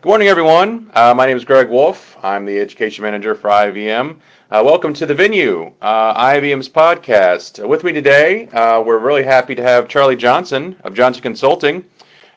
[0.00, 0.92] Good morning, everyone.
[0.94, 2.16] Uh, my name is Greg Wolf.
[2.22, 4.18] I'm the education manager for IAVM.
[4.48, 7.66] Uh, welcome to the venue, uh, IAVM's podcast.
[7.66, 11.84] with me today, uh, we're really happy to have Charlie Johnson of Johnson Consulting.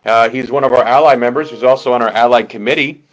[0.05, 3.03] Uh, he's one of our ally members who's also on our ally committee.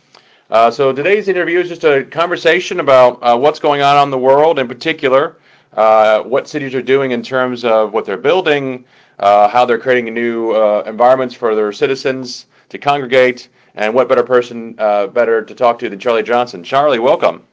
[0.48, 4.58] Uh, so today's interview is just a conversation about what's going on in the world,
[4.58, 5.36] in particular,
[5.74, 8.86] what cities are doing in terms of what they're building,
[9.18, 10.54] how they're creating new
[10.84, 15.88] environments for their citizens to congregate, and what better person uh, better to talk to
[15.88, 16.62] than Charlie Johnson?
[16.64, 17.44] Charlie, welcome.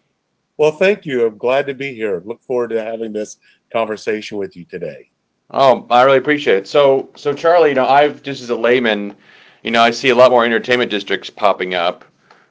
[0.57, 1.25] Well, thank you.
[1.25, 2.21] I'm glad to be here.
[2.25, 3.37] Look forward to having this
[3.71, 5.11] conversation with you today.
[5.51, 6.67] Oh, I really appreciate it.
[6.67, 9.15] So, so Charlie, you know, I've just as a layman,
[9.63, 12.03] you know, I see a lot more entertainment districts popping up,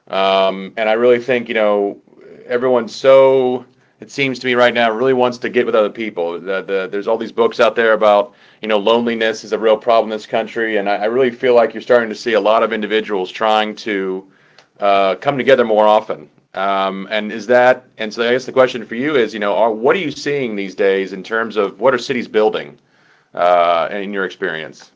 [0.07, 2.01] um, and I really think, you know,
[2.45, 3.65] everyone's so
[4.05, 6.39] it seems to me right now really wants to get with other people.
[6.39, 9.77] The, the, there's all these books out there about you know loneliness is a real
[9.77, 12.39] problem in this country, and I, I really feel like you're starting to see a
[12.39, 14.31] lot of individuals trying to
[14.79, 16.29] uh, come together more often.
[16.53, 19.55] Um, and is that and so I guess the question for you is you know
[19.55, 22.77] are, what are you seeing these days in terms of what are cities building
[23.33, 24.91] uh, in your experience?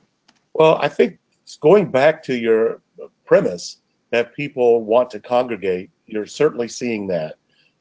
[0.53, 1.17] Well, I think
[1.61, 2.79] going back to your
[3.25, 3.77] premise
[4.11, 7.38] that people want to congregate, you're certainly seeing that.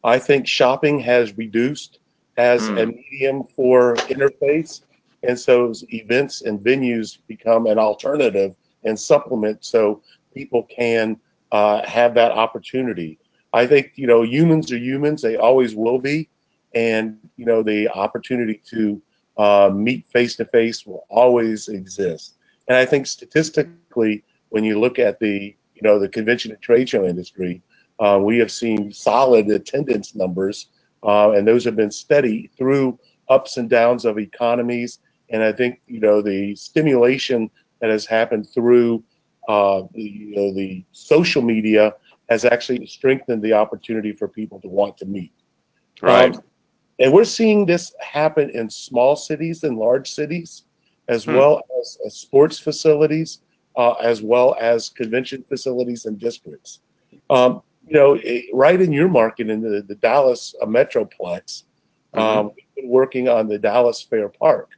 [0.09, 1.99] I think shopping has reduced
[2.37, 2.83] as mm.
[2.83, 4.83] a medium for interface.
[5.23, 10.03] And so events and venues become an alternative and supplement so
[10.35, 11.19] people can
[11.53, 13.19] uh, have that opportunity.
[13.53, 16.29] I think, you know, humans are humans, they always will be.
[16.75, 19.03] And, you know, the opportunity to
[19.37, 22.35] uh, meet face to face will always exist.
[22.69, 26.89] And I think statistically, when you look at the, you know, the convention and trade
[26.89, 27.63] show industry,
[28.01, 30.69] uh, we have seen solid attendance numbers,
[31.03, 35.01] uh, and those have been steady through ups and downs of economies.
[35.31, 39.05] And I think you know the stimulation that has happened through
[39.49, 41.95] uh, the, you know, the social media
[42.29, 45.33] has actually strengthened the opportunity for people to want to meet.
[46.03, 46.35] Right.
[46.35, 46.43] Um,
[46.99, 50.65] and we're seeing this happen in small cities and large cities,
[51.09, 51.35] as hmm.
[51.35, 53.41] well as, as, sports facilities,
[53.77, 56.81] uh, as well as convention facilities and districts.
[57.31, 58.21] Um, you know,
[58.53, 61.65] right in your market in the, the Dallas uh, Metroplex,
[62.15, 62.19] mm-hmm.
[62.19, 64.71] um, we've been working on the Dallas Fair Park.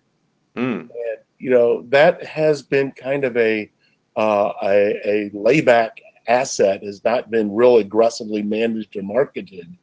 [0.57, 0.81] Mm.
[0.81, 0.91] And,
[1.39, 3.71] you know, that has been kind of a,
[4.17, 9.77] uh, a, a layback asset, has not been real aggressively managed or marketed.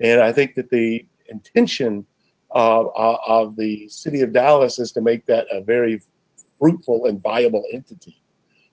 [0.00, 2.06] And I think that the intention
[2.50, 6.00] of, of the city of Dallas is to make that a very
[6.58, 8.20] fruitful and viable entity.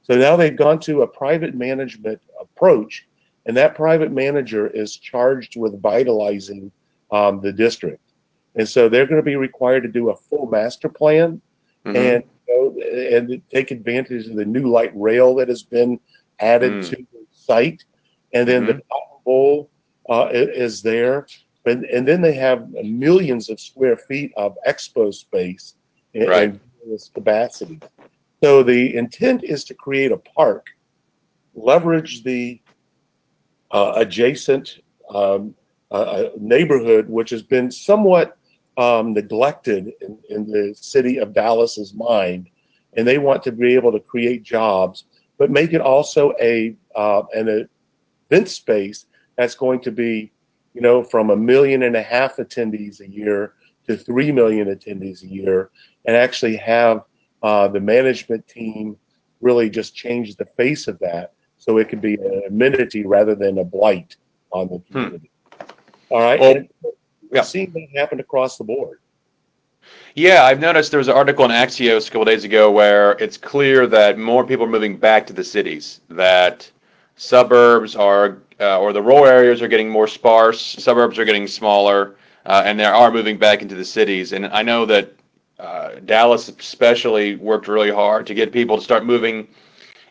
[0.03, 3.05] So now they've gone to a private management approach
[3.47, 6.71] and that private manager is charged with vitalizing
[7.11, 8.01] um, the district.
[8.55, 11.41] And so they're going to be required to do a full master plan
[11.85, 11.95] mm-hmm.
[11.95, 15.99] and and take advantage of the new light rail that has been
[16.39, 16.89] added mm.
[16.89, 17.83] to the site.
[18.33, 18.77] And then mm-hmm.
[18.77, 19.69] the Cotton Bowl
[20.09, 21.27] uh, is there.
[21.65, 25.75] And, and then they have millions of square feet of expo space
[26.13, 26.49] in, right.
[26.49, 26.59] in
[26.89, 27.79] this capacity.
[28.41, 30.67] So the intent is to create a park,
[31.55, 32.61] leverage the
[33.71, 34.79] uh, adjacent
[35.13, 35.53] um,
[35.91, 38.37] uh, neighborhood, which has been somewhat
[38.77, 42.49] um, neglected in, in, the city of Dallas's mind,
[42.95, 45.05] and they want to be able to create jobs,
[45.37, 47.67] but make it also a uh, an
[48.29, 50.31] event space that's going to be,
[50.73, 53.53] you know, from a million and a half attendees a year
[53.87, 55.71] to three million attendees a year,
[56.05, 57.03] and actually have
[57.41, 58.97] uh, the management team
[59.41, 61.33] really just change the face of that
[61.67, 64.15] so it could be an amenity rather than a blight
[64.51, 64.93] on the hmm.
[64.93, 65.29] community.
[65.51, 65.63] Hmm.
[66.09, 66.39] All right.
[66.39, 66.69] Well, and
[67.31, 67.41] yeah.
[67.41, 68.99] seeing that happen across the board.
[70.15, 73.37] Yeah, I've noticed there was an article in Axios a couple days ago where it's
[73.37, 76.01] clear that more people are moving back to the cities.
[76.09, 76.69] That
[77.17, 80.59] suburbs are, uh, or the rural areas are getting more sparse.
[80.59, 84.33] Suburbs are getting smaller, uh, and they are moving back into the cities.
[84.33, 85.13] And I know that
[85.59, 89.47] uh, Dallas especially worked really hard to get people to start moving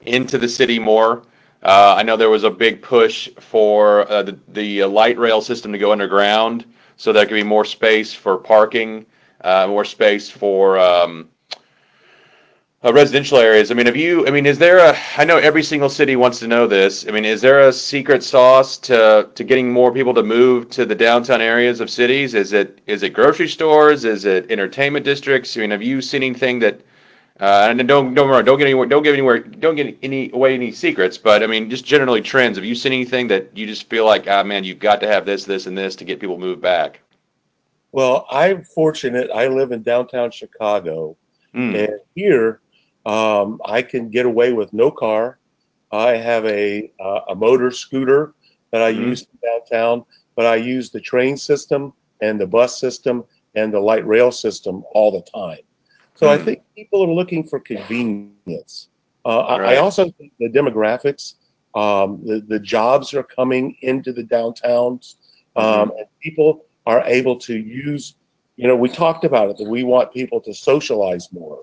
[0.02, 1.22] into the city more.
[1.62, 5.72] Uh, I know there was a big push for uh, the, the light rail system
[5.72, 6.64] to go underground
[6.96, 9.06] so there could be more space for parking,
[9.42, 11.28] uh, more space for um,
[12.82, 13.70] uh, residential areas.
[13.70, 14.26] I mean, have you?
[14.26, 14.96] I mean, is there a?
[15.16, 17.06] I know every single city wants to know this.
[17.06, 20.86] I mean, is there a secret sauce to to getting more people to move to
[20.86, 22.34] the downtown areas of cities?
[22.34, 24.04] Is it is it grocery stores?
[24.04, 25.56] Is it entertainment districts?
[25.56, 26.80] I mean, have you seen anything that
[27.40, 30.72] uh, and don't don't don't get anywhere, don't give anywhere, don't get any away any
[30.72, 31.18] secrets.
[31.18, 32.56] But I mean, just generally trends.
[32.56, 35.26] Have you seen anything that you just feel like, ah, man, you've got to have
[35.26, 37.00] this, this, and this to get people moved back?
[37.92, 39.30] Well, I'm fortunate.
[39.30, 41.16] I live in downtown Chicago,
[41.54, 41.88] mm.
[41.88, 42.60] and here
[43.04, 45.38] um, I can get away with no car.
[45.92, 48.34] I have a uh, a motor scooter
[48.70, 49.08] that I Mhm.
[49.08, 50.04] use downtown,
[50.34, 53.24] but I use the train system and the bus system
[53.54, 55.65] and the light rail system all the time.
[56.16, 56.44] So I Hmm.
[56.44, 58.56] think people are looking for convenience.
[58.94, 61.10] Uh, I, I also think the demographics,
[61.54, 65.14] um, the the jobs are coming into the downtowns,
[65.56, 68.14] um, and people are able to use.
[68.56, 71.60] You know, we talked about it that we want people to socialize more.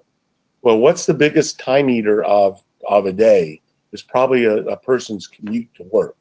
[0.62, 3.62] Well, what's the biggest time eater of of a day?
[3.92, 6.16] Is probably a, a person's commute to work.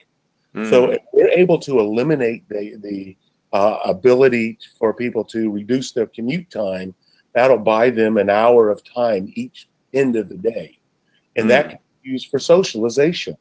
[0.54, 0.62] Hmm.
[0.62, 3.16] So if we're able to eliminate the the
[3.52, 6.94] uh, ability for people to reduce their commute time,
[7.34, 10.78] that'll buy them an hour of time each end of the day,
[11.36, 11.70] and that Hmm.
[11.70, 13.36] can be used for socialization.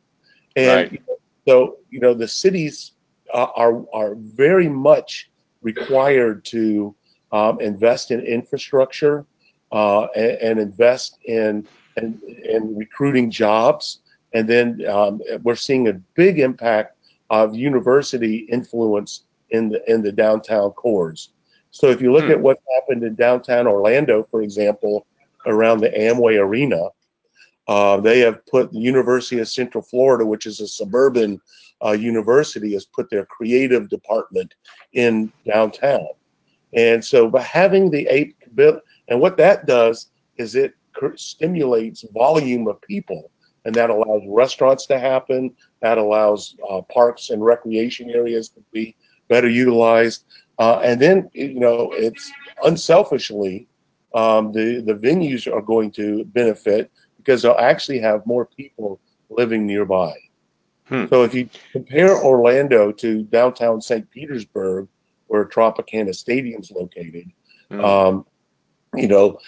[0.56, 1.02] And Right.
[1.48, 2.94] so you know the cities
[3.34, 5.30] uh, are are very much
[5.62, 6.96] required to
[7.32, 9.26] um, invest in infrastructure
[9.72, 11.66] uh, and, and invest in
[11.98, 14.02] in, in recruiting jobs.
[14.34, 16.96] And then um, we're seeing a big impact
[17.30, 21.30] of university influence in the in the downtown cores.
[21.72, 22.32] So if you look Hmm.
[22.32, 25.06] at what's happened in downtown Orlando, for example,
[25.46, 26.90] around the Amway Arena,
[27.68, 31.40] uh, they have put the University of Central Florida, which is a suburban
[31.84, 34.54] uh, university, has put their creative department
[34.94, 36.08] in downtown.
[36.74, 40.74] And so by having the eight bill, and what that does is it
[41.16, 43.32] stimulates volume of people,
[43.66, 45.54] and that allows restaurants to happen.
[45.82, 48.96] That allows uh, parks and recreation areas to be
[49.30, 50.26] better utilized.
[50.62, 52.32] Uh, and then you know it's
[52.64, 53.68] unselfishly
[54.14, 59.00] um, the the venues are going to benefit because they'll actually have more people
[59.30, 60.14] living nearby.
[60.86, 61.06] Hmm.
[61.10, 64.06] So if you compare Orlando to downtown St.
[64.12, 64.88] Petersburg,
[65.28, 67.28] where Tropicana Stadium's located,
[67.72, 67.80] Hmm.
[67.92, 68.26] um,
[68.96, 69.40] you know,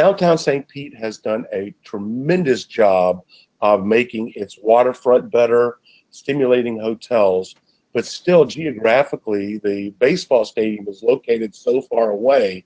[0.00, 0.66] downtown St.
[0.68, 3.22] Pete has done a tremendous job
[3.60, 5.78] of making its waterfront better,
[6.10, 7.56] stimulating hotels,
[7.96, 12.62] but still geographically, the baseball stadium is located so far away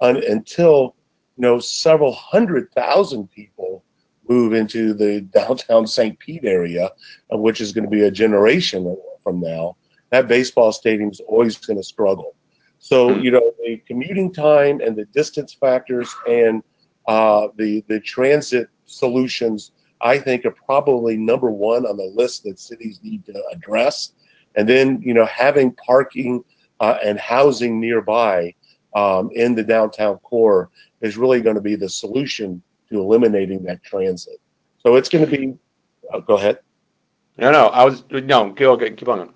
[0.00, 0.96] un, until
[1.36, 3.84] you know several hundred thousand people
[4.26, 6.18] move into the downtown St.
[6.18, 6.88] Pete area,
[7.30, 9.76] uh, which is going to be a generation from now.
[10.12, 12.34] That baseball stadium is always going to struggle.
[12.78, 16.62] So you know the commuting time and the distance factors and
[17.06, 22.58] uh, the the transit solutions, I think, are probably number one on the list that
[22.58, 24.12] cities need to address.
[24.56, 26.44] And then you know having parking
[26.80, 28.54] uh, and housing nearby
[28.94, 30.70] um, in the downtown core
[31.00, 34.40] is really going to be the solution to eliminating that transit.
[34.82, 35.54] So it's going to be.
[36.12, 36.58] Uh, go ahead.
[37.38, 37.66] No, no.
[37.68, 38.52] I was no.
[38.52, 39.32] Keep on.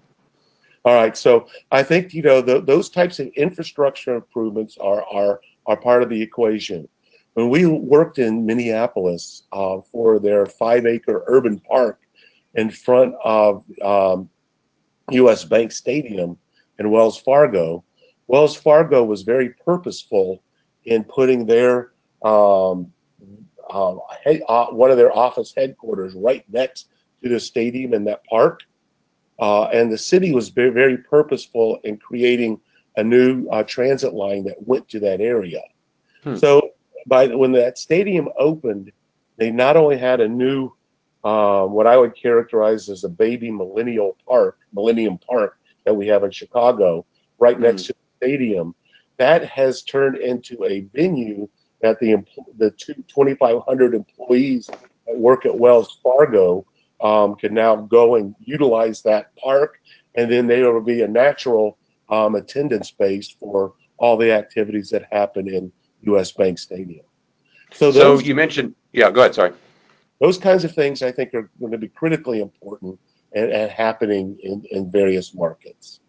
[0.85, 1.17] All right.
[1.17, 6.03] So I think you know th those types of infrastructure improvements are are are part
[6.03, 6.89] of the equation.
[7.35, 11.99] When we worked in Minneapolis uh, for their five acre urban park
[12.55, 14.31] in front of um,
[15.11, 15.45] U.S.
[15.45, 16.37] Bank Stadium
[16.79, 17.85] in Wells Fargo,
[18.27, 20.43] Wells Fargo was very purposeful
[20.85, 21.93] in putting their
[22.23, 22.93] um,
[23.71, 26.89] uh, head, uh, one of their office headquarters right next
[27.23, 28.61] to the stadium in that park.
[29.39, 32.61] Uh, and the city was very, very purposeful in creating
[32.97, 35.61] a new uh, transit line that went to that area.
[36.23, 36.37] Hmm.
[36.37, 36.71] So
[37.07, 38.93] by when that stadium opened,
[39.37, 40.73] they not only had a new,
[41.25, 46.23] uh, what I would characterize as a baby millennial park, Millennium Park that we have
[46.23, 47.07] in Chicago,
[47.39, 48.75] right next to the stadium,
[49.17, 51.49] that has turned into a venue
[51.81, 52.17] that the
[52.59, 54.67] the two, 2,500 employees
[55.07, 56.67] that work at Wells Fargo
[57.01, 59.81] um, can now go and utilize that park,
[60.15, 61.79] and then there will be a natural
[62.11, 66.33] um, attendance base for all the activities that happen in U.S.
[66.33, 67.05] Bank Stadium.
[67.73, 68.75] So So you mentioned.
[68.93, 69.11] Yeah.
[69.11, 69.35] Go ahead.
[69.35, 69.53] Sorry.
[70.21, 72.99] Those kinds of things I think are going to be critically important
[73.35, 76.01] and, and happening in, in various markets.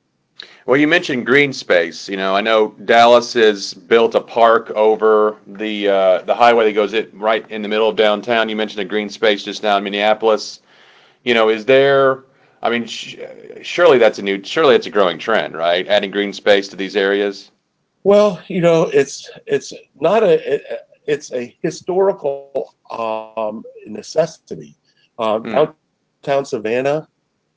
[0.65, 2.09] Well, you mentioned green space.
[2.09, 6.73] You know, I know Dallas has built a park over the uh, the highway that
[6.73, 8.49] goes it right in the middle of downtown.
[8.49, 10.61] You mentioned a green space just now in Minneapolis.
[11.23, 12.23] You know, is there?
[12.61, 13.17] I mean, sh-
[13.61, 15.87] surely that's a new, surely it's a growing trend, right?
[15.87, 17.51] Adding green space to these areas.
[18.03, 24.49] Well, you know, it's it's not a it's a historical um, necessity.
[25.17, 25.53] Uh, Hmm.
[25.53, 27.07] downtown Savannah,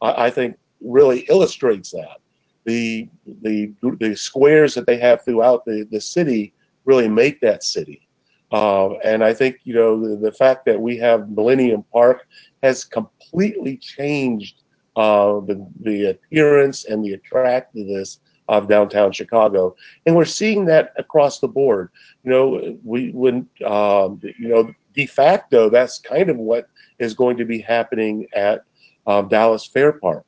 [0.00, 2.18] I, I think, really illustrates that.
[2.64, 3.08] The
[3.42, 6.52] the the squares that they have throughout the, the city
[6.84, 8.08] really make that city.
[8.52, 12.26] Uh, and I think you know the, the fact that we have Millennium Park
[12.62, 14.62] has completely changed
[14.96, 19.76] uh, the the appearance and the attractiveness of downtown Chicago
[20.06, 21.90] and we're seeing that across the board.
[22.24, 27.36] You know, we when um, you know de facto, that's kind of what is going
[27.36, 28.64] to be happening at
[29.06, 30.24] um, Dallas Fair Park.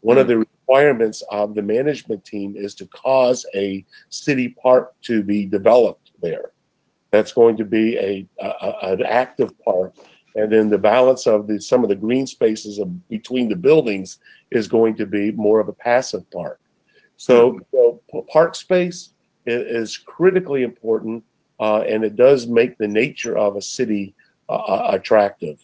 [0.00, 0.22] One mm-hmm.
[0.22, 5.46] of the requirements of the management team is to cause a city park to be
[5.46, 6.52] developed there.
[7.10, 9.94] That's going to be a, a an active park,
[10.34, 14.18] and then the balance of the some of the green spaces of, between the buildings
[14.50, 16.60] is going to be more of a passive park.
[17.18, 18.00] So, so
[18.32, 19.10] park space
[19.44, 21.24] is, is critically important,
[21.60, 24.14] uh, and it does make the nature of a city
[24.48, 25.58] uh, uh attractive.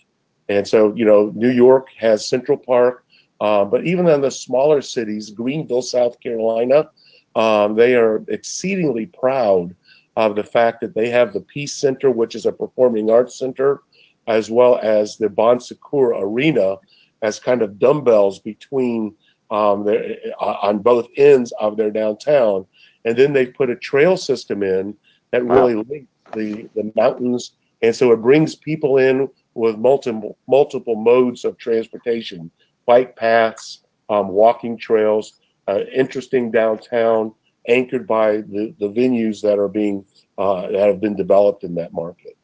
[0.49, 3.05] And so, you know, New York has Central Park,
[3.41, 6.91] uh, but even in the smaller cities, Greenville, South Carolina,
[7.37, 9.75] um, they are exceedingly proud
[10.17, 13.81] of the fact that they have the Peace Center, which is a performing arts center,
[14.27, 16.77] as well as the Bon Secours Arena
[17.23, 19.15] as kind of dumbbells between
[19.51, 22.67] um, their, uh, on both ends of their downtown.
[23.05, 24.97] And then they put a trail system in
[25.31, 25.85] that really wow.
[25.89, 27.53] links the, the mountains.
[27.83, 32.51] And so it brings people in with multiple multiple modes of transportation,
[32.87, 37.33] bike paths, um, walking trails, uh, interesting downtown,
[37.69, 40.05] anchored by the, the venues that are being
[40.39, 42.37] uh, that have been developed in that market.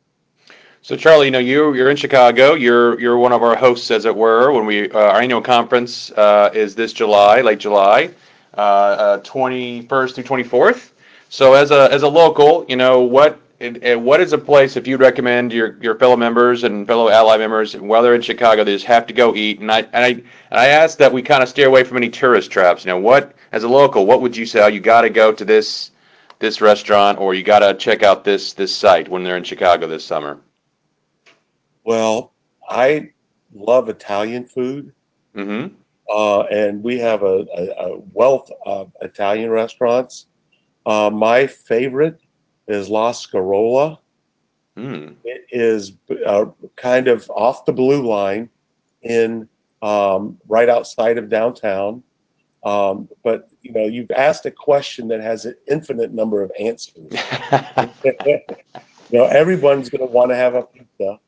[0.83, 2.55] So Charlie, you know you you're in Chicago.
[2.55, 6.11] You're you're one of our hosts, as it were, when we uh, our annual conference
[6.13, 8.11] uh, is this July, late July,
[8.55, 10.95] uh, twenty first through twenty fourth.
[11.29, 15.01] So as a as a local, you know what what is a place if you'd
[15.01, 18.87] recommend your, your fellow members and fellow ally members, while they're in Chicago, they just
[18.87, 19.61] have to go eat?
[19.61, 22.09] And I and I and I ask that we kind of steer away from any
[22.09, 22.87] tourist traps.
[22.87, 24.63] You know, what as a local, what would you say?
[24.63, 25.91] Oh, you got to go to this
[26.39, 29.87] this restaurant, or you got to check out this this site when they're in Chicago
[29.87, 30.41] this summer.
[31.85, 32.33] Well,
[32.69, 33.11] I
[33.55, 34.93] love Italian food,
[35.35, 35.75] mm-hmm.
[36.09, 40.27] uh, and we have a, a, a, wealth of Italian restaurants.
[40.87, 42.21] Uh, my favorite
[42.69, 43.99] is La Scarola.
[44.77, 45.17] Mm.
[45.25, 45.93] It is
[46.27, 46.47] uh,
[46.77, 48.49] kind of off the blue line
[49.03, 49.49] in
[49.83, 52.03] um, right outside of downtown.
[52.63, 56.97] Um, but you know, you've asked a question that has an infinite number of answers.
[58.05, 61.19] you know, everyone's going to want to have a pizza.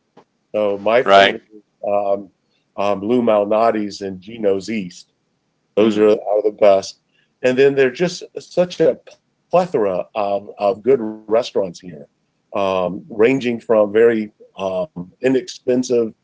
[0.53, 1.41] So my right.
[1.41, 2.31] favorite is um,
[2.77, 5.13] um, Lou Malnati's and Gino's East.
[5.77, 6.03] Those mm.
[6.03, 7.01] are, are the best.
[7.43, 8.99] And then they're just such a
[9.51, 12.07] plethora of, of good restaurants here,
[12.55, 16.15] um, ranging from very um, inexpensive,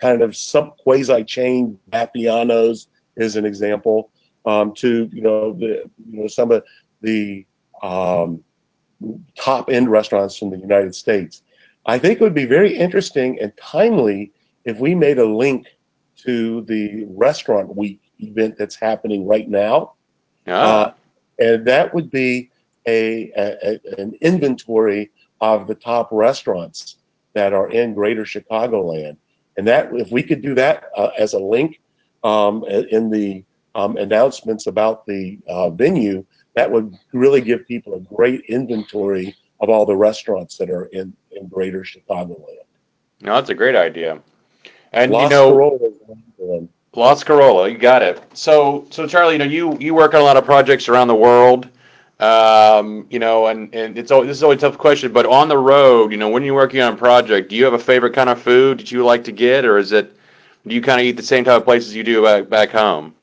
[0.00, 4.10] kind of some quasi chain Vapiano's is an example,
[4.44, 6.64] um, to you know the you know some of
[7.00, 7.46] the
[7.82, 8.42] um,
[9.38, 11.42] top end restaurants from the United States.
[11.86, 14.32] I think it would be very interesting and timely
[14.64, 15.66] if we made a link
[16.24, 19.94] to the restaurant week event that's happening right now.
[20.46, 20.52] Ah.
[20.52, 20.94] Uh,
[21.38, 22.50] and that would be
[22.86, 25.10] a, a, an inventory
[25.40, 26.96] of the top restaurants
[27.34, 29.16] that are in Greater Chicagoland.
[29.56, 31.80] And that if we could do that uh, as a link
[32.22, 36.24] um, in the um, announcements about the uh, venue,
[36.54, 41.14] that would really give people a great inventory of all the restaurants that are in,
[41.36, 42.64] in Greater Chicagoland.
[43.20, 44.20] No, that's a great idea.
[44.92, 48.22] And Las you know, La Scarola, you got it.
[48.34, 51.14] So, so Charlie, you know, you you work on a lot of projects around the
[51.14, 51.68] world.
[52.20, 55.48] Um, you know, and, and it's always, this is always a tough question, but on
[55.48, 58.14] the road, you know, when you're working on a project, do you have a favorite
[58.14, 60.16] kind of food that you like to get, or is it,
[60.64, 63.16] do you kind of eat the same type of places you do back, back home?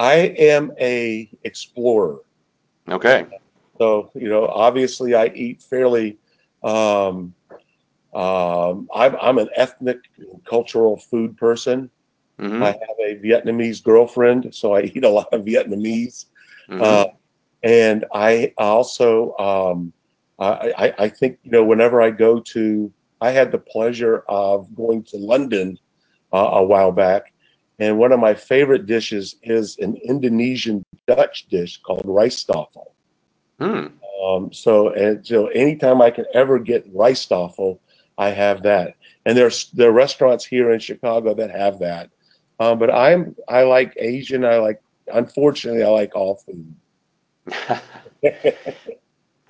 [0.00, 2.18] I am a explorer.
[2.88, 3.24] Okay.
[3.78, 6.18] So, you know, obviously I eat fairly,
[6.66, 7.34] um,
[8.12, 9.98] um, I'm, I'm an ethnic
[10.44, 11.90] cultural food person.
[12.38, 12.62] Mm-hmm.
[12.62, 16.26] I have a Vietnamese girlfriend, so I eat a lot of Vietnamese.
[16.68, 16.82] Mm-hmm.
[16.82, 17.06] Uh,
[17.62, 19.92] and I also, um,
[20.38, 25.02] I, I think, you know, whenever I go to, I had the pleasure of going
[25.04, 25.78] to London
[26.32, 27.32] uh, a while back.
[27.78, 32.86] And one of my favorite dishes is an Indonesian Dutch dish called rijsttafel.
[33.60, 33.86] Hmm.
[34.22, 37.78] Um, so, and so anytime I can ever get rijsttafel,
[38.18, 38.94] I have that.
[39.24, 42.10] And there's there are restaurants here in Chicago that have that.
[42.58, 44.44] Um, but I'm I like Asian.
[44.44, 44.80] I like
[45.12, 46.74] unfortunately I like all food.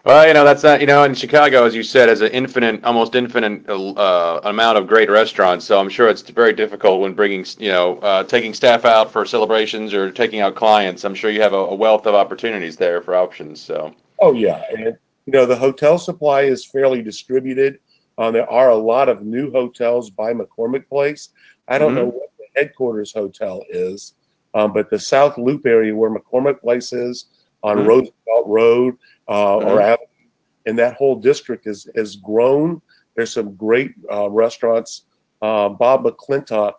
[0.04, 2.82] well, you know that's not you know in Chicago, as you said, has an infinite,
[2.84, 5.64] almost infinite uh, amount of great restaurants.
[5.64, 9.24] So I'm sure it's very difficult when bringing you know uh, taking staff out for
[9.24, 11.04] celebrations or taking out clients.
[11.04, 13.60] I'm sure you have a, a wealth of opportunities there for options.
[13.60, 13.94] So.
[14.18, 17.78] Oh yeah, and you know the hotel supply is fairly distributed.
[18.18, 21.30] Uh, there are a lot of new hotels by McCormick Place.
[21.68, 21.98] I don't mm-hmm.
[21.98, 24.14] know what the headquarters hotel is,
[24.54, 27.26] um, but the South Loop area where McCormick Place is
[27.62, 27.88] on mm-hmm.
[27.88, 28.96] Roosevelt Road
[29.28, 29.68] uh, mm-hmm.
[29.68, 30.06] or Avenue,
[30.64, 32.80] and that whole district is has grown
[33.14, 35.02] There's some great uh, restaurants.
[35.42, 36.72] Um, Bob McClintock,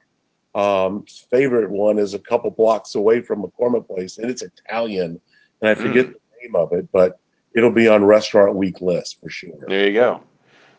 [0.56, 5.22] um, favorite one is a couple blocks away from McCormick Place, and it's Italian,
[5.62, 6.14] and I forget mm.
[6.14, 7.20] the name of it, but
[7.58, 9.66] it'll be on Restaurant Week list for sure.
[9.68, 10.22] There you go.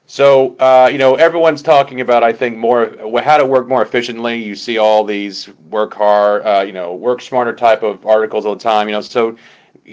[0.07, 4.43] So, uh, you know, everyone's talking about, I think, more how to work more efficiently.
[4.43, 8.55] You see all these work hard, uh, you know, work smarter type of articles all
[8.55, 8.89] the time.
[8.89, 9.37] You know, so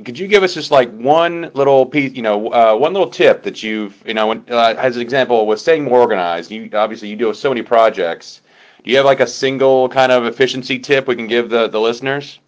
[0.06, 3.44] could you give us just like one little piece, you know, uh, one little tip
[3.44, 6.50] that you've, you know, uh, as an example with staying more organized?
[6.50, 8.42] You obviously you do so many projects.
[8.84, 11.82] Do you have like a single kind of efficiency tip we can give the the
[11.82, 12.40] listeners?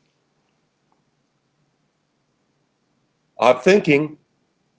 [3.39, 4.17] I'm thinking.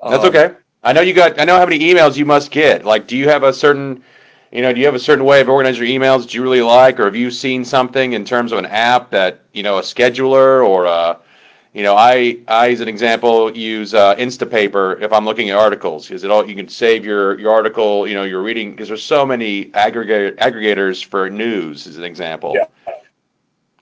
[0.02, 0.54] That's um, okay.
[0.82, 1.40] I know you got.
[1.40, 2.84] I know how many emails you must get.
[2.84, 4.02] Like, do you have a certain,
[4.52, 6.62] you know, do you have a certain way of organizing your emails that you really
[6.62, 9.82] like, or have you seen something in terms of an app that you know, a
[9.82, 11.18] scheduler or a,
[11.74, 16.06] you know, I, I as an example use uh, Instapaper if I'm looking at articles
[16.06, 19.02] because it all you can save your your article, you know, you're reading because there's
[19.02, 22.54] so many aggregate aggregators for news as an example.
[22.54, 22.94] Yeah.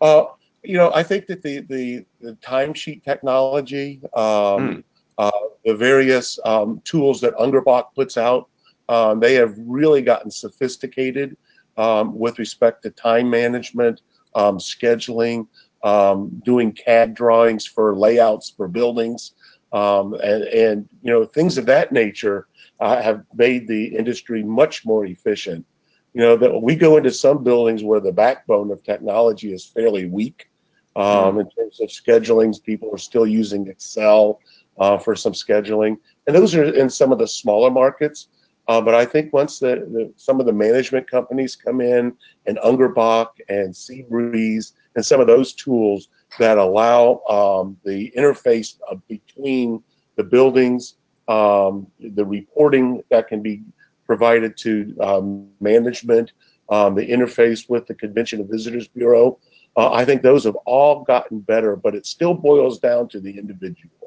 [0.01, 0.25] Uh,
[0.63, 4.01] you know, I think that the the, the timesheet technology.
[4.15, 4.85] Um, mm
[5.19, 5.31] uh,
[5.67, 8.49] the various um, tools that Ungerboeck puts out,
[8.89, 11.37] um, they have really gotten sophisticated
[11.77, 14.01] um, with respect to time management,
[14.37, 15.49] um, scheduling,
[15.83, 19.33] um, doing CAD drawings for layouts for buildings,
[19.73, 22.47] um, and, and you know things of that nature
[22.79, 25.67] uh, have made the industry much more efficient.
[26.15, 30.07] You know that we go into some buildings where the backbone of technology is fairly
[30.07, 30.49] weak.
[30.97, 31.41] Mm.
[31.41, 34.41] In terms of schedulings, people are still using Excel
[34.79, 35.97] uh, for some scheduling.
[36.27, 38.29] And those are in some of the smaller markets.
[38.69, 42.13] Uh, but I think once the, the, some of the management companies come in
[42.47, 48.79] and Ungerboeck and Seabreeze and some of those tools that allow um, the interface
[49.09, 49.83] between
[50.17, 50.95] the buildings,
[51.29, 53.63] um, the reporting that can be
[54.05, 56.33] provided to um, management,
[56.69, 59.39] um, the interface with the Convention and Visitors Bureau,
[59.77, 63.37] uh, I think those have all gotten better, but it still boils down to the
[63.39, 64.06] individual.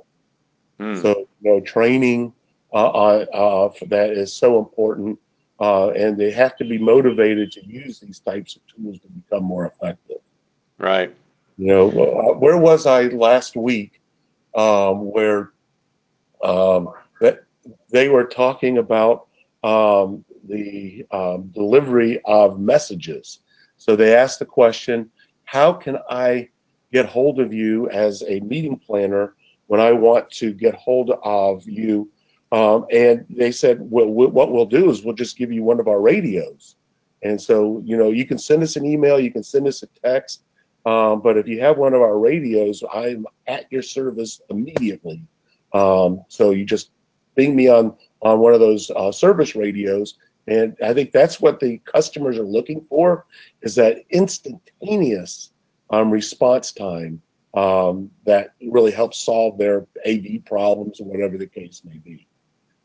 [0.80, 1.02] Mm.
[1.02, 2.34] So, you know, training
[2.74, 5.20] uh, uh, that is so important,
[5.60, 9.44] uh, and they have to be motivated to use these types of tools to become
[9.44, 10.18] more effective.
[10.78, 11.14] Right.
[11.58, 14.02] You know, uh, where was I last week?
[14.56, 15.52] Um, where
[16.44, 16.90] um,
[17.22, 17.44] that
[17.92, 19.28] they were talking about
[19.64, 23.40] um, the um, delivery of messages.
[23.78, 25.12] So they asked the question,
[25.44, 26.50] "How can I
[26.92, 29.36] get hold of you as a meeting planner
[29.70, 32.10] when I want to get hold of you.
[32.52, 35.88] Um, and they said, well, what we'll do is we'll just give you one of
[35.88, 36.76] our radios.
[37.22, 39.88] And so, you know, you can send us an email, you can send us a
[40.04, 40.42] text.
[40.88, 45.22] Um, but if you have one of our radios, I'm at your service immediately.
[45.74, 46.90] Um, so you just
[47.36, 51.60] ping me on on one of those uh, service radios, and I think that's what
[51.60, 53.28] the customers are looking for
[53.62, 55.52] is that instantaneous
[55.92, 57.22] um, response time
[57.54, 62.28] um, that really helps solve their AV problems or whatever the case may be.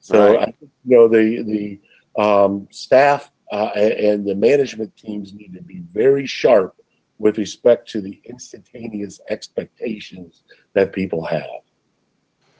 [0.01, 0.41] So right.
[0.41, 5.63] I think you know the the um, staff uh, and the management teams need to
[5.63, 6.77] be very sharp
[7.19, 11.63] with respect to the instantaneous expectations that people have,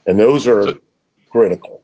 [0.07, 0.79] and those are so,
[1.29, 1.81] critical.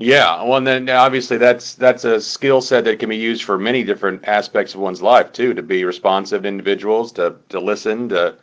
[0.00, 3.58] Yeah, well, and then obviously that's that's a skill set that can be used for
[3.58, 5.54] many different aspects of one's life too.
[5.54, 8.36] To be responsive to individuals, to to listen, to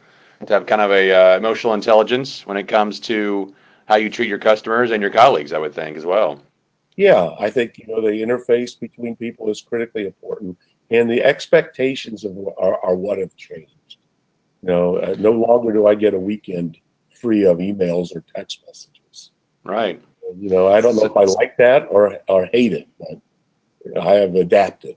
[0.45, 3.54] to have kind of a uh, emotional intelligence when it comes to
[3.86, 5.54] how you treat your customers and your colleagues.
[5.54, 6.41] I would think as well.
[6.95, 10.58] Yeah, I think you know the interface between people is critically important,
[10.91, 13.98] and the expectations of are, are what have changed.
[14.62, 16.78] You know, uh, no longer do I get a weekend
[17.13, 19.32] free of emails or text messages.
[19.63, 20.02] Right.
[20.38, 24.15] You know, I don't know if I like that or or hate it, but I
[24.15, 24.95] have adapted.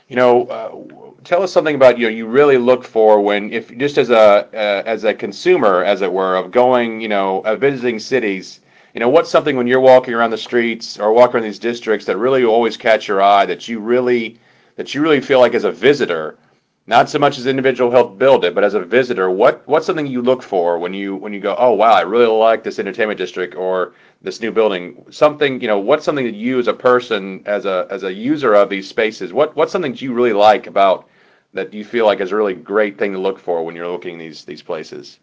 [0.09, 3.77] you know, uh, tell us something about you know you really look for when if
[3.77, 7.53] just as a uh, as a consumer as it were of going you know uh,
[7.53, 8.61] visiting cities
[8.93, 12.05] you know what's something when you're walking around the streets or walking around these districts
[12.05, 14.39] that really always catch your eye that you really
[14.77, 16.37] that you really feel like as a visitor
[16.89, 20.07] not so much as individual help build it but as a visitor what what's something
[20.07, 23.17] you look for when you when you go oh wow i really like this entertainment
[23.17, 25.05] district or this new building.
[25.11, 28.53] Something you know what's something that you as a person as a as a user
[28.53, 31.09] of these spaces what what's something that you really like about
[31.53, 34.17] that you feel like is a really great thing to look for when you're looking
[34.17, 35.19] these these places?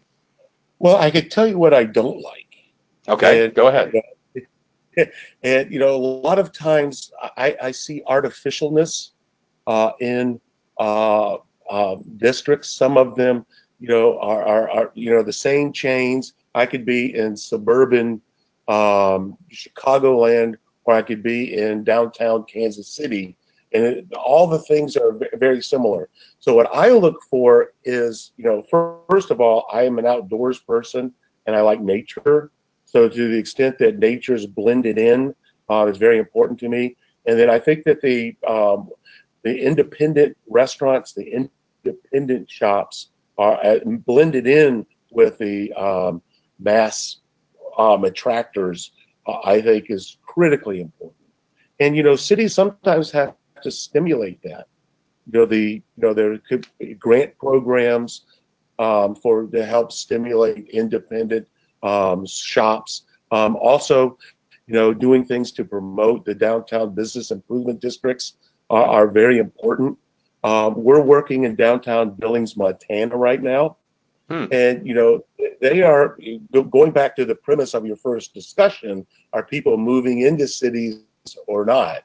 [0.79, 2.55] Well, I could tell you what I don't like.
[3.07, 3.93] Okay, and, go ahead.
[5.43, 9.09] And you know, a lot of times I, I see artificialness
[9.67, 10.39] uh, in
[10.79, 11.37] uh,
[11.69, 12.71] uh, districts.
[12.71, 13.45] Some of them,
[13.79, 16.33] you know, are, are, are, you know the same chains.
[16.53, 18.21] I could be in suburban
[18.67, 23.35] um, Chicagoland, or I could be in downtown Kansas City,
[23.75, 26.07] and it, all the things are very similar.
[26.39, 28.63] So what I look for is, you know,
[29.09, 31.13] first of all, I am an outdoors person,
[31.45, 32.51] and I like nature.
[32.85, 35.35] So to the extent that nature is blended in
[35.69, 36.95] uh, is very important to me.
[37.25, 38.89] And then I think that the um,
[39.43, 41.49] the independent restaurants, the
[41.83, 46.21] independent shops are uh, blended in with the um,
[46.59, 47.17] mass
[47.77, 48.91] um, attractors.
[49.27, 51.25] Uh, I think is critically important.
[51.81, 53.35] And you know, cities sometimes have
[53.65, 54.67] to stimulate that.
[55.27, 58.21] You know, the you know there could be grant programs
[58.79, 61.47] um, for to help stimulate independent
[61.83, 63.03] um, shops.
[63.31, 64.17] Um, also,
[64.67, 68.33] you know, doing things to promote the downtown business improvement districts
[68.69, 69.97] are, are very important.
[70.43, 73.77] Um, we're working in downtown Billings, Montana right now.
[74.29, 74.45] Hmm.
[74.51, 75.25] And, you know,
[75.61, 76.17] they are
[76.69, 80.99] going back to the premise of your first discussion are people moving into cities
[81.47, 82.03] or not?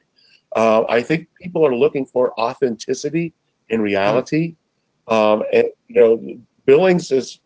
[0.55, 3.33] Uh, I think people are looking for authenticity
[3.69, 4.55] in reality.
[5.07, 5.13] Hmm.
[5.13, 7.39] Um, and, you know, Billings is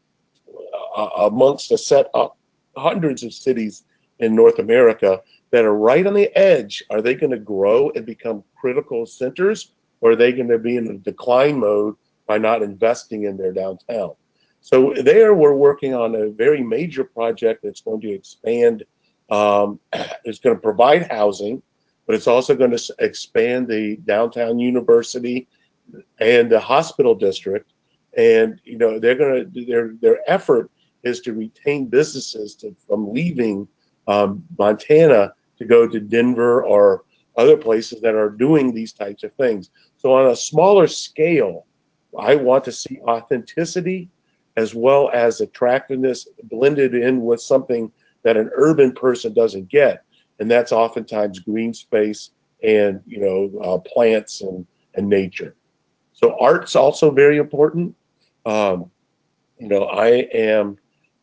[0.95, 2.31] uh, amongst a set of
[2.75, 3.83] hundreds of cities
[4.19, 6.83] in North America that are right on the edge.
[6.89, 10.77] Are they going to grow and become critical centers, or are they going to be
[10.77, 11.95] in a decline mode
[12.27, 14.13] by not investing in their downtown?
[14.61, 18.83] So there, we're working on a very major project that's going to expand.
[19.29, 19.79] Um,
[20.23, 21.61] it's going to provide housing,
[22.05, 25.47] but it's also going to expand the downtown university
[26.19, 27.73] and the hospital district.
[28.17, 30.71] And you know, they're going to their their effort
[31.03, 33.67] is to retain businesses to, from leaving
[34.07, 37.03] um, Montana to go to Denver or
[37.37, 39.69] other places that are doing these types of things.
[39.97, 41.65] So on a smaller scale,
[42.17, 44.09] I want to see authenticity
[44.57, 47.91] as well as attractiveness blended in with something
[48.23, 50.03] that an urban person doesn't get,
[50.39, 52.31] and that's oftentimes green space
[52.63, 55.55] and you know uh, plants and and nature.
[56.13, 57.95] So art's also very important.
[58.45, 58.89] Um,
[59.59, 60.77] you know, I am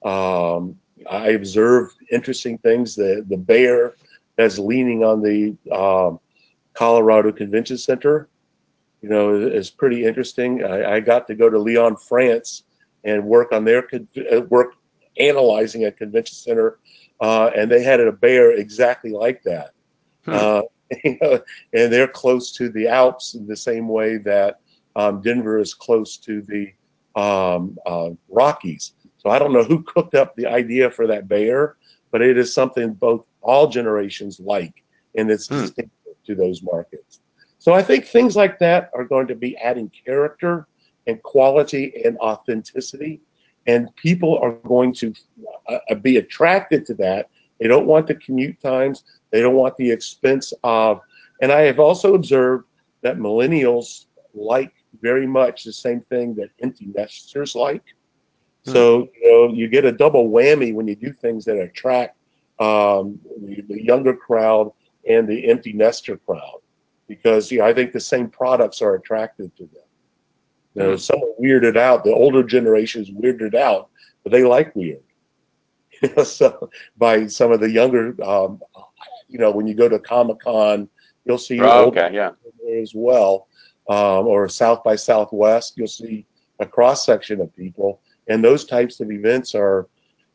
[0.05, 0.77] um,
[1.11, 2.95] I observe interesting things.
[2.95, 3.95] The the bear
[4.37, 6.19] that's leaning on the um,
[6.75, 8.29] Colorado Convention Center,
[9.03, 10.65] you know, is pretty interesting.
[10.65, 12.65] I, I, got to go to Lyon, France,
[13.05, 13.87] and work on their
[14.33, 14.75] uh, work
[15.19, 16.79] analyzing a convention center,
[17.23, 19.71] uh, and they had a bear exactly like that.
[20.25, 20.35] Hmm.
[20.35, 20.63] Uh,
[21.05, 21.41] you know,
[21.73, 24.61] and they're close to the Alps in the same way that
[24.97, 26.73] um, Denver is close to the
[27.19, 28.93] um, uh, Rockies.
[29.17, 31.77] So I don't know who cooked up the idea for that bear,
[32.11, 34.83] but it is something both all generations like,
[35.15, 35.61] and it's hmm.
[35.61, 37.21] distinctive to those markets.
[37.59, 40.67] So I think things like that are going to be adding character
[41.07, 43.21] and quality and authenticity,
[43.67, 45.15] and people are going to
[45.69, 47.29] uh, be attracted to that.
[47.61, 49.05] They don't want the commute times.
[49.31, 51.01] They don't want the expense of.
[51.41, 52.67] And I have also observed
[53.03, 57.83] that millennials like very much the same thing that empty nesters like.
[58.65, 62.17] So you know you get a double whammy when you do things that attract
[62.61, 64.71] um, the, the, younger crowd
[65.09, 66.61] and the empty nester crowd,
[67.09, 69.82] because you know, I think the same products are attractive to them.
[70.75, 72.05] You know, some are weirded out.
[72.05, 73.91] The older generation is weirded out,
[74.23, 75.03] but they like weird.
[76.03, 78.61] You know, so by some of the younger, um,
[79.29, 80.89] you know, when you go to Comic Con,
[81.25, 82.31] you'll see oh, okay, yeah,
[82.77, 83.47] as well,
[83.89, 86.27] um, or South by Southwest, you'll see
[86.59, 89.89] a cross section of people and those types of events are,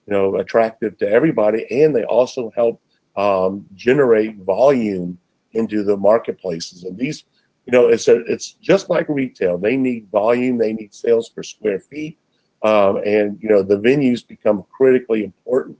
[0.05, 2.81] you know, attractive to everybody, and they also help
[3.15, 5.17] um, generate volume
[5.53, 6.83] into the marketplaces.
[6.83, 7.23] And these,
[7.67, 9.57] you know, it's a, it's just like retail.
[9.57, 10.57] They need volume.
[10.57, 12.17] They need sales per square feet,
[12.63, 15.77] um, and you know, the venues become critically important.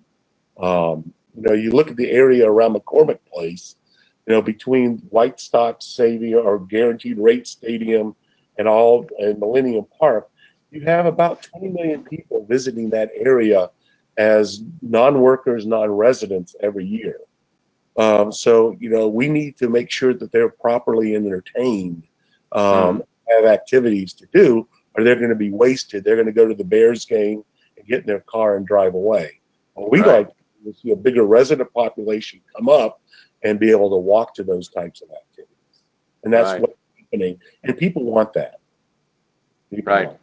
[0.60, 3.78] Um, you know, you look at the area around McCormick Place.
[4.26, 8.14] You know, between White Sox Stadium or Guaranteed Rate Stadium
[8.58, 10.30] and all and Millennium Park,
[10.72, 13.70] you have about 20 million people visiting that area
[14.18, 17.20] as non-workers, non-residents every year.
[17.98, 22.04] Um, so you know we need to make sure that they're properly entertained,
[22.52, 23.08] um, mm.
[23.30, 26.04] have activities to do, or they're going to be wasted.
[26.04, 27.44] They're going to go to the Bears game
[27.76, 29.40] and get in their car and drive away.
[29.76, 30.28] Well, we right.
[30.28, 30.30] like
[30.64, 33.02] to see a bigger resident population come up
[33.44, 35.84] and be able to walk to those types of activities,
[36.24, 36.62] and that's right.
[36.62, 37.40] what's happening.
[37.64, 38.60] And people want that.
[39.72, 40.08] people Right.
[40.08, 40.20] know.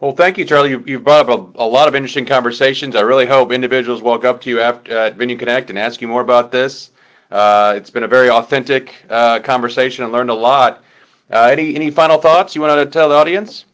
[0.00, 0.70] Well, thank you, Charlie.
[0.70, 2.94] You've, you've brought up a, a lot of interesting conversations.
[2.94, 6.20] I really hope individuals walk up to you after, at VenueConnect and ask you more
[6.20, 6.90] about this.
[7.30, 10.84] Uh, it's been a very authentic uh, conversation and learned a lot.
[11.30, 13.66] Uh, any any final thoughts you want to tell the audience?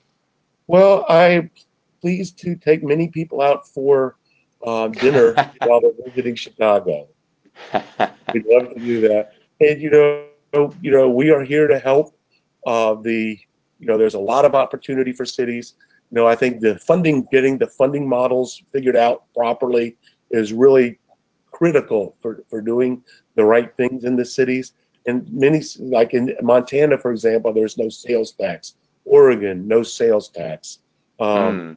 [0.66, 1.50] Well, I'm
[2.00, 4.16] pleased to take many people out for
[4.66, 5.34] um, dinner
[5.64, 7.06] while they're visiting Chicago.
[8.32, 9.34] We'd love to do that.
[9.60, 12.16] And you know, you know, we are here to help.
[12.66, 13.38] Uh, the
[13.78, 15.74] you know, there's a lot of opportunity for cities.
[16.14, 19.96] You know, I think the funding, getting the funding models figured out properly,
[20.30, 21.00] is really
[21.50, 23.02] critical for for doing
[23.34, 24.74] the right things in the cities.
[25.06, 28.76] And many, like in Montana, for example, there's no sales tax.
[29.04, 30.78] Oregon, no sales tax.
[31.18, 31.72] Um, Hmm.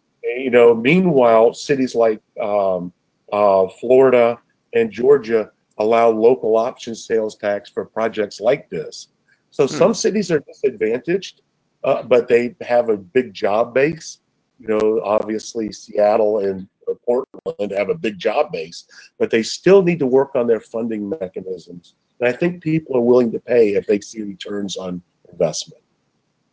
[0.45, 2.93] you know, meanwhile, cities like um,
[3.33, 4.37] uh, Florida
[4.73, 9.07] and Georgia allow local option sales tax for projects like this.
[9.49, 11.41] So some cities are disadvantaged,
[11.83, 14.19] uh, but they have a big job base.
[14.59, 16.67] You know, obviously Seattle and
[17.05, 18.85] Portland have a big job base,
[19.19, 21.95] but they still need to work on their funding mechanisms.
[22.19, 25.81] And I think people are willing to pay if they see returns on investment.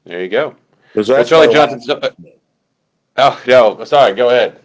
[0.04, 0.54] There you go.
[0.94, 1.98] Well, that's Charlie Johnson.
[2.02, 2.10] uh,
[3.16, 4.14] oh no, sorry.
[4.14, 4.60] Go ahead.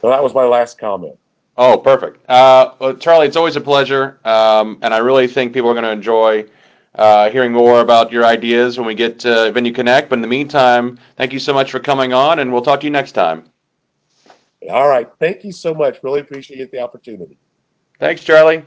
[0.00, 1.18] So that was my last comment.
[1.56, 2.28] Oh, perfect.
[2.28, 5.84] Uh, well, Charlie, it's always a pleasure, um, and I really think people are going
[5.84, 6.44] to enjoy
[6.94, 10.08] uh, hearing more about your ideas when we get to VenueConnect.
[10.08, 12.86] But in the meantime, thank you so much for coming on, and we'll talk to
[12.86, 13.44] you next time.
[14.70, 15.08] All right.
[15.18, 16.02] Thank you so much.
[16.02, 17.38] Really appreciate the opportunity.
[17.98, 18.64] Thanks, Charlie.